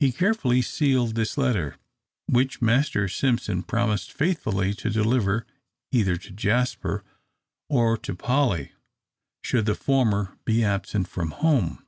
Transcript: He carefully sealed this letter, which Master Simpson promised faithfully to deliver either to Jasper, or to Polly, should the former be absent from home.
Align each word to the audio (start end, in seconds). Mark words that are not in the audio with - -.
He 0.00 0.10
carefully 0.10 0.62
sealed 0.62 1.14
this 1.14 1.38
letter, 1.38 1.76
which 2.26 2.60
Master 2.60 3.06
Simpson 3.06 3.62
promised 3.62 4.10
faithfully 4.12 4.74
to 4.74 4.90
deliver 4.90 5.46
either 5.92 6.16
to 6.16 6.32
Jasper, 6.32 7.04
or 7.68 7.96
to 7.98 8.16
Polly, 8.16 8.72
should 9.44 9.66
the 9.66 9.76
former 9.76 10.36
be 10.44 10.64
absent 10.64 11.06
from 11.06 11.30
home. 11.30 11.86